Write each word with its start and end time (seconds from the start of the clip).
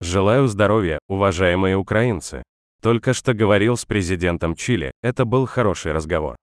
Желаю 0.00 0.46
здоровья, 0.46 0.98
уважаемые 1.08 1.76
украинцы. 1.76 2.42
Только 2.82 3.14
что 3.14 3.32
говорил 3.32 3.78
с 3.78 3.86
президентом 3.86 4.54
Чили, 4.54 4.92
это 5.02 5.24
был 5.24 5.46
хороший 5.46 5.92
разговор. 5.92 6.36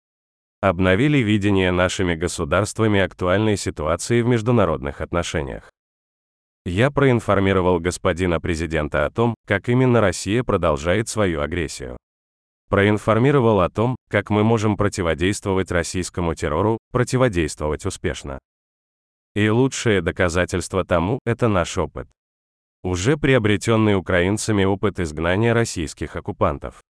Обновили 0.59 1.19
видение 1.19 1.71
нашими 1.71 2.15
государствами 2.15 2.99
актуальной 2.99 3.55
ситуации 3.55 4.23
в 4.23 4.27
международных 4.27 5.01
отношениях. 5.01 5.69
Я 6.65 6.89
проинформировал 6.89 7.79
господина 7.79 8.41
президента 8.41 9.05
о 9.05 9.11
том, 9.11 9.35
как 9.45 9.69
именно 9.69 10.01
Россия 10.01 10.43
продолжает 10.43 11.07
свою 11.07 11.41
агрессию. 11.41 11.97
Проинформировал 12.69 13.61
о 13.61 13.69
том, 13.69 13.95
как 14.09 14.31
мы 14.31 14.43
можем 14.43 14.77
противодействовать 14.77 15.69
российскому 15.69 16.33
террору, 16.33 16.79
противодействовать 16.91 17.85
успешно. 17.85 18.39
И 19.35 19.47
лучшее 19.49 20.01
доказательство 20.01 20.83
тому– 20.83 21.19
это 21.25 21.47
наш 21.49 21.77
опыт. 21.77 22.07
Уже 22.83 23.15
приобретенный 23.15 23.95
украинцами 23.95 24.65
опыт 24.65 24.99
изгнания 24.99 25.53
российских 25.53 26.17
оккупантов. 26.17 26.83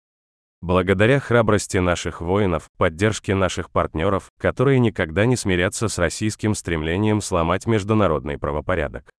Благодаря 0.59 1.20
храбрости 1.20 1.77
наших 1.77 2.20
воинов, 2.20 2.72
поддержке 2.77 3.36
наших 3.36 3.70
партнеров, 3.70 4.31
которые 4.40 4.80
никогда 4.80 5.27
не 5.27 5.36
смирятся 5.36 5.88
с 5.90 6.00
российским 6.00 6.55
стремлением 6.55 7.22
сломать 7.22 7.67
международный 7.67 8.40
правопорядок. 8.40 9.12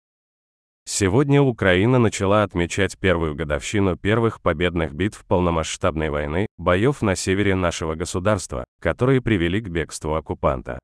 Сегодня 0.85 1.41
Украина 1.41 2.01
начала 2.01 2.43
отмечать 2.43 2.99
первую 2.99 3.37
годовщину 3.37 3.97
первых 3.97 4.41
победных 4.41 4.95
битв 4.95 5.25
полномасштабной 5.27 6.11
войны, 6.11 6.49
боев 6.59 7.03
на 7.03 7.15
севере 7.15 7.55
нашего 7.55 7.95
государства, 7.95 8.65
которые 8.81 9.23
привели 9.23 9.61
к 9.61 9.69
бегству 9.69 10.15
оккупанта. 10.15 10.81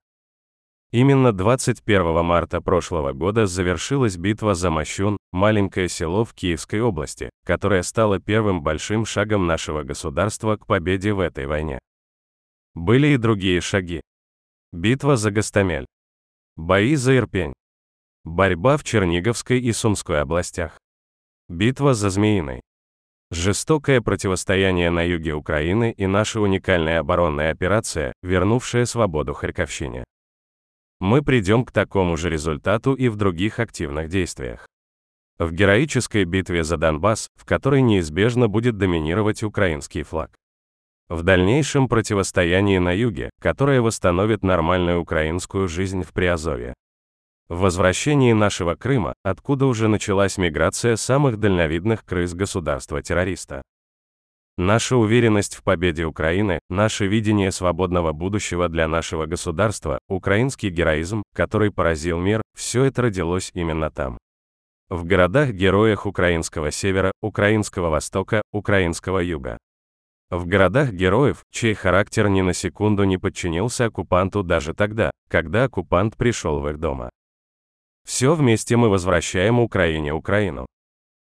Именно 0.92 1.32
21 1.32 2.24
марта 2.24 2.60
прошлого 2.60 3.12
года 3.12 3.46
завершилась 3.46 4.16
битва 4.16 4.56
за 4.56 4.70
Мощун, 4.70 5.18
маленькое 5.30 5.88
село 5.88 6.24
в 6.24 6.34
Киевской 6.34 6.80
области, 6.80 7.30
которое 7.46 7.84
стало 7.84 8.18
первым 8.18 8.60
большим 8.62 9.04
шагом 9.04 9.46
нашего 9.46 9.84
государства 9.84 10.56
к 10.56 10.66
победе 10.66 11.12
в 11.12 11.20
этой 11.20 11.46
войне. 11.46 11.78
Были 12.74 13.08
и 13.08 13.16
другие 13.18 13.60
шаги. 13.60 14.00
Битва 14.72 15.16
за 15.16 15.30
Гастамель. 15.30 15.86
Бои 16.56 16.96
за 16.96 17.16
Ирпень. 17.16 17.52
Борьба 18.24 18.76
в 18.76 18.82
Черниговской 18.82 19.60
и 19.60 19.72
Сумской 19.72 20.20
областях. 20.20 20.76
Битва 21.48 21.94
за 21.94 22.10
Змеиной. 22.10 22.62
Жестокое 23.30 24.00
противостояние 24.00 24.90
на 24.90 25.02
юге 25.02 25.34
Украины 25.34 25.92
и 25.92 26.08
наша 26.08 26.40
уникальная 26.40 26.98
оборонная 26.98 27.52
операция, 27.52 28.12
вернувшая 28.22 28.86
свободу 28.86 29.34
Харьковщине. 29.34 30.04
Мы 31.00 31.22
придем 31.22 31.64
к 31.64 31.72
такому 31.72 32.18
же 32.18 32.28
результату 32.28 32.92
и 32.92 33.08
в 33.08 33.16
других 33.16 33.58
активных 33.58 34.08
действиях. 34.08 34.66
В 35.38 35.50
героической 35.50 36.24
битве 36.24 36.62
за 36.62 36.76
Донбасс, 36.76 37.28
в 37.34 37.46
которой 37.46 37.80
неизбежно 37.80 38.48
будет 38.48 38.76
доминировать 38.76 39.42
украинский 39.42 40.02
флаг. 40.02 40.30
В 41.08 41.22
дальнейшем 41.22 41.88
противостоянии 41.88 42.76
на 42.76 42.92
юге, 42.92 43.30
которое 43.40 43.80
восстановит 43.80 44.44
нормальную 44.44 45.00
украинскую 45.00 45.66
жизнь 45.66 46.02
в 46.02 46.12
Приазовье. 46.12 46.74
В 47.48 47.60
возвращении 47.60 48.34
нашего 48.34 48.74
Крыма, 48.74 49.14
откуда 49.24 49.66
уже 49.66 49.88
началась 49.88 50.36
миграция 50.36 50.96
самых 50.96 51.38
дальновидных 51.38 52.04
крыс 52.04 52.34
государства-террориста. 52.34 53.62
Наша 54.62 54.94
уверенность 54.98 55.56
в 55.56 55.62
победе 55.62 56.04
Украины, 56.04 56.58
наше 56.68 57.06
видение 57.06 57.50
свободного 57.50 58.12
будущего 58.12 58.68
для 58.68 58.88
нашего 58.88 59.24
государства, 59.24 59.98
украинский 60.06 60.68
героизм, 60.68 61.22
который 61.34 61.70
поразил 61.70 62.18
мир, 62.18 62.42
все 62.54 62.84
это 62.84 63.00
родилось 63.00 63.52
именно 63.54 63.90
там. 63.90 64.18
В 64.90 65.06
городах-героях 65.06 66.04
украинского 66.04 66.70
севера, 66.70 67.10
украинского 67.22 67.88
востока, 67.88 68.42
украинского 68.52 69.20
юга. 69.20 69.56
В 70.28 70.44
городах 70.46 70.92
героев, 70.92 71.40
чей 71.50 71.72
характер 71.72 72.28
ни 72.28 72.42
на 72.42 72.52
секунду 72.52 73.04
не 73.04 73.16
подчинился 73.16 73.86
оккупанту 73.86 74.42
даже 74.42 74.74
тогда, 74.74 75.10
когда 75.30 75.64
оккупант 75.64 76.18
пришел 76.18 76.60
в 76.60 76.68
их 76.68 76.78
дома. 76.78 77.08
Все 78.06 78.34
вместе 78.34 78.76
мы 78.76 78.90
возвращаем 78.90 79.58
Украине 79.58 80.12
Украину. 80.12 80.66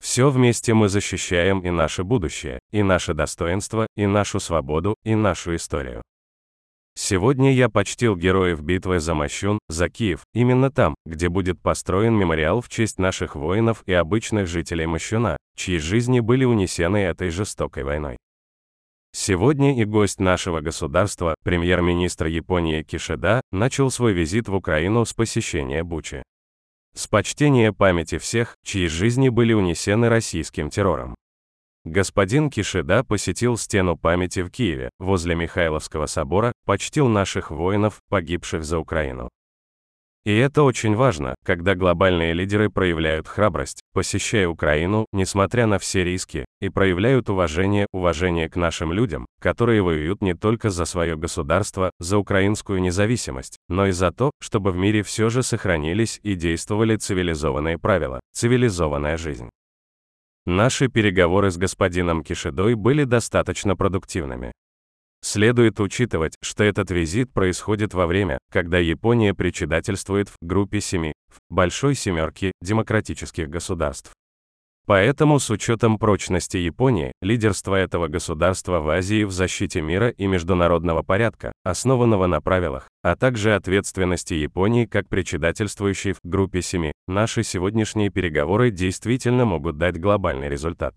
Все 0.03 0.29
вместе 0.29 0.73
мы 0.73 0.89
защищаем 0.89 1.61
и 1.61 1.69
наше 1.69 2.03
будущее, 2.03 2.59
и 2.73 2.83
наше 2.83 3.13
достоинство, 3.13 3.87
и 3.95 4.05
нашу 4.05 4.41
свободу, 4.41 4.97
и 5.05 5.15
нашу 5.15 5.55
историю. 5.55 6.01
Сегодня 6.93 7.53
я 7.53 7.69
почтил 7.69 8.17
героев 8.17 8.61
битвы 8.61 8.99
за 8.99 9.13
Мощун, 9.13 9.59
за 9.69 9.87
Киев, 9.87 10.25
именно 10.33 10.69
там, 10.69 10.93
где 11.05 11.29
будет 11.29 11.61
построен 11.61 12.15
мемориал 12.15 12.59
в 12.59 12.67
честь 12.67 12.99
наших 12.99 13.37
воинов 13.37 13.81
и 13.85 13.93
обычных 13.93 14.47
жителей 14.47 14.87
Мощуна, 14.87 15.37
чьи 15.55 15.77
жизни 15.77 16.19
были 16.19 16.43
унесены 16.43 16.97
этой 16.97 17.29
жестокой 17.29 17.85
войной. 17.85 18.17
Сегодня 19.13 19.79
и 19.79 19.85
гость 19.85 20.19
нашего 20.19 20.59
государства, 20.59 21.35
премьер-министр 21.45 22.25
Японии 22.25 22.83
Кишида, 22.83 23.39
начал 23.53 23.89
свой 23.89 24.11
визит 24.11 24.49
в 24.49 24.53
Украину 24.53 25.05
с 25.05 25.13
посещения 25.13 25.81
Бучи. 25.81 26.23
С 26.95 27.07
почтения 27.07 27.73
памяти 27.73 28.19
всех, 28.19 28.55
чьи 28.63 28.87
жизни 28.87 29.29
были 29.29 29.53
унесены 29.53 30.09
российским 30.09 30.69
террором. 30.69 31.15
Господин 31.85 32.51
Кишида 32.51 33.03
посетил 33.03 33.57
стену 33.57 33.97
памяти 33.97 34.41
в 34.41 34.49
Киеве, 34.51 34.91
возле 34.99 35.33
Михайловского 35.35 36.05
собора, 36.05 36.53
почтил 36.65 37.07
наших 37.07 37.49
воинов, 37.49 37.99
погибших 38.09 38.63
за 38.63 38.77
Украину. 38.77 39.29
И 40.25 40.33
это 40.33 40.63
очень 40.63 40.95
важно, 40.95 41.35
когда 41.43 41.75
глобальные 41.75 42.33
лидеры 42.33 42.69
проявляют 42.69 43.27
храбрость, 43.27 43.81
посещая 43.93 44.47
Украину, 44.47 45.05
несмотря 45.11 45.67
на 45.67 45.79
все 45.79 46.05
риски, 46.05 46.45
и 46.61 46.69
проявляют 46.69 47.29
уважение, 47.29 47.87
уважение 47.91 48.49
к 48.49 48.55
нашим 48.55 48.93
людям, 48.93 49.25
которые 49.41 49.81
воюют 49.81 50.21
не 50.21 50.33
только 50.33 50.69
за 50.69 50.85
свое 50.85 51.17
государство, 51.17 51.91
за 51.99 52.17
украинскую 52.17 52.79
независимость, 52.79 53.57
но 53.67 53.87
и 53.87 53.91
за 53.91 54.11
то, 54.13 54.31
чтобы 54.39 54.71
в 54.71 54.77
мире 54.77 55.03
все 55.03 55.29
же 55.29 55.43
сохранились 55.43 56.21
и 56.23 56.35
действовали 56.35 56.95
цивилизованные 56.95 57.77
правила, 57.77 58.21
цивилизованная 58.33 59.17
жизнь. 59.17 59.49
Наши 60.45 60.87
переговоры 60.87 61.51
с 61.51 61.57
господином 61.57 62.23
Кишидой 62.23 62.75
были 62.75 63.03
достаточно 63.03 63.75
продуктивными. 63.75 64.53
Следует 65.23 65.79
учитывать, 65.79 66.35
что 66.41 66.65
этот 66.65 66.91
визит 66.91 67.31
происходит 67.31 67.93
во 67.93 68.07
время, 68.07 68.39
когда 68.51 68.77
Япония 68.77 69.33
председательствует 69.33 70.27
в 70.27 70.35
группе 70.41 70.81
семи, 70.81 71.13
в 71.29 71.37
большой 71.49 71.95
семерке 71.95 72.51
демократических 72.61 73.49
государств. 73.49 74.11
Поэтому 74.85 75.39
с 75.39 75.49
учетом 75.49 75.97
прочности 75.97 76.57
Японии, 76.57 77.13
лидерства 77.21 77.75
этого 77.75 78.09
государства 78.09 78.81
в 78.81 78.89
Азии 78.89 79.23
в 79.23 79.31
защите 79.31 79.79
мира 79.79 80.09
и 80.09 80.27
международного 80.27 81.03
порядка, 81.03 81.53
основанного 81.63 82.27
на 82.27 82.41
правилах, 82.41 82.89
а 83.01 83.15
также 83.15 83.55
ответственности 83.55 84.33
Японии 84.33 84.85
как 84.85 85.07
председательствующей 85.07 86.11
в 86.11 86.19
группе 86.25 86.61
семи, 86.61 86.91
наши 87.07 87.43
сегодняшние 87.43 88.09
переговоры 88.09 88.71
действительно 88.71 89.45
могут 89.45 89.77
дать 89.77 89.97
глобальный 90.01 90.49
результат. 90.49 90.93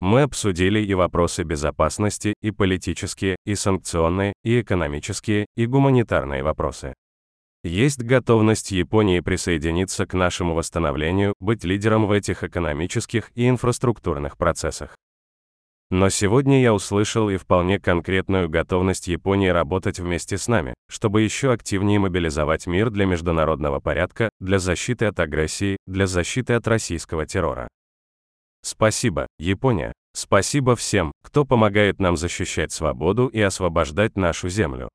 Мы 0.00 0.22
обсудили 0.22 0.80
и 0.80 0.92
вопросы 0.92 1.42
безопасности, 1.42 2.34
и 2.42 2.50
политические, 2.50 3.36
и 3.46 3.54
санкционные, 3.54 4.34
и 4.44 4.60
экономические, 4.60 5.46
и 5.56 5.66
гуманитарные 5.66 6.42
вопросы. 6.42 6.92
Есть 7.64 8.02
готовность 8.02 8.72
Японии 8.72 9.20
присоединиться 9.20 10.06
к 10.06 10.12
нашему 10.12 10.54
восстановлению, 10.54 11.34
быть 11.40 11.64
лидером 11.64 12.06
в 12.06 12.12
этих 12.12 12.44
экономических 12.44 13.30
и 13.34 13.48
инфраструктурных 13.48 14.36
процессах. 14.36 14.94
Но 15.90 16.10
сегодня 16.10 16.60
я 16.60 16.74
услышал 16.74 17.30
и 17.30 17.36
вполне 17.36 17.80
конкретную 17.80 18.48
готовность 18.48 19.08
Японии 19.08 19.48
работать 19.48 19.98
вместе 19.98 20.36
с 20.36 20.46
нами, 20.46 20.74
чтобы 20.90 21.22
еще 21.22 21.52
активнее 21.52 22.00
мобилизовать 22.00 22.66
мир 22.66 22.90
для 22.90 23.06
международного 23.06 23.80
порядка, 23.80 24.28
для 24.40 24.58
защиты 24.58 25.06
от 25.06 25.18
агрессии, 25.20 25.76
для 25.86 26.06
защиты 26.06 26.54
от 26.54 26.68
российского 26.68 27.24
террора. 27.24 27.68
Спасибо, 28.66 29.28
Япония. 29.38 29.92
Спасибо 30.12 30.74
всем, 30.74 31.12
кто 31.22 31.44
помогает 31.44 32.00
нам 32.00 32.16
защищать 32.16 32.72
свободу 32.72 33.28
и 33.28 33.40
освобождать 33.40 34.16
нашу 34.16 34.48
землю. 34.48 34.88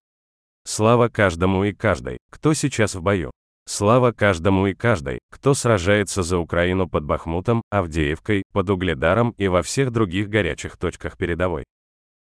Слава 0.65 1.07
каждому 1.07 1.63
и 1.63 1.71
каждой, 1.71 2.17
кто 2.29 2.53
сейчас 2.53 2.95
в 2.95 3.01
бою. 3.01 3.31
Слава 3.65 4.11
каждому 4.11 4.67
и 4.67 4.73
каждой, 4.73 5.19
кто 5.31 5.53
сражается 5.53 6.21
за 6.21 6.37
Украину 6.37 6.89
под 6.89 7.05
Бахмутом, 7.05 7.61
Авдеевкой, 7.69 8.43
под 8.51 8.69
Угледаром 8.69 9.33
и 9.37 9.47
во 9.47 9.61
всех 9.61 9.91
других 9.91 10.27
горячих 10.27 10.75
точках 10.75 11.15
передовой. 11.15 11.63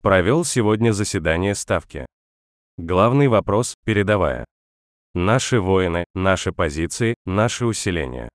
Провел 0.02 0.44
сегодня 0.44 0.92
заседание 0.92 1.54
Ставки. 1.54 2.08
Главный 2.80 3.28
вопрос– 3.28 3.76
передовая. 3.86 4.44
Наши 5.14 5.62
воины, 5.62 6.06
наши 6.16 6.52
позиции, 6.52 7.14
наше 7.28 7.68
усиление. 7.68 8.30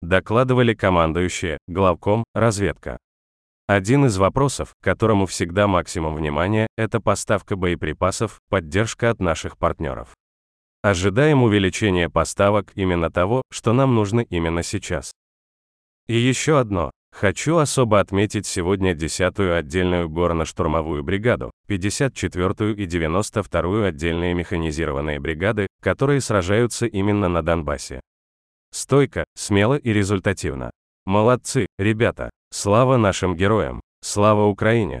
Докладывали 0.00 0.74
командующие, 0.74 1.58
главком, 1.66 2.24
разведка. 2.34 2.98
Один 3.66 4.06
из 4.06 4.16
вопросов, 4.16 4.74
которому 4.80 5.26
всегда 5.26 5.66
максимум 5.66 6.14
внимания, 6.14 6.68
это 6.76 7.00
поставка 7.00 7.56
боеприпасов, 7.56 8.40
поддержка 8.48 9.10
от 9.10 9.20
наших 9.20 9.58
партнеров. 9.58 10.14
Ожидаем 10.82 11.42
увеличения 11.42 12.08
поставок 12.08 12.70
именно 12.76 13.10
того, 13.10 13.42
что 13.50 13.72
нам 13.72 13.94
нужно 13.94 14.20
именно 14.20 14.62
сейчас. 14.62 15.12
И 16.06 16.16
еще 16.16 16.58
одно. 16.58 16.92
Хочу 17.12 17.56
особо 17.56 18.00
отметить 18.00 18.46
сегодня 18.46 18.94
10-ю 18.94 19.54
отдельную 19.54 20.08
горно-штурмовую 20.08 21.02
бригаду, 21.02 21.50
54-ю 21.68 22.76
и 22.76 22.86
92-ю 22.86 23.84
отдельные 23.84 24.34
механизированные 24.34 25.18
бригады, 25.18 25.66
которые 25.82 26.20
сражаются 26.20 26.86
именно 26.86 27.28
на 27.28 27.42
Донбассе. 27.42 28.00
Стойко, 28.72 29.24
смело 29.34 29.74
и 29.74 29.92
результативно. 29.92 30.70
Молодцы, 31.06 31.66
ребята! 31.78 32.30
Слава 32.50 32.96
нашим 32.96 33.34
героям! 33.34 33.80
Слава 34.02 34.46
Украине! 34.46 35.00